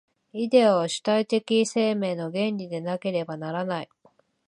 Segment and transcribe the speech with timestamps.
[0.33, 3.89] イデヤは主体的生命の原理でなければならない。